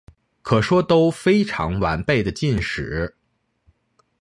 [0.41, 1.45] 可说都非
[1.79, 3.15] 完备的晋史。